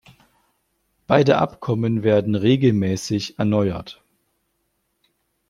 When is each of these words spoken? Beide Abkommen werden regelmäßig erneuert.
Beide 1.05 1.37
Abkommen 1.37 2.01
werden 2.01 2.33
regelmäßig 2.33 3.37
erneuert. 3.37 4.01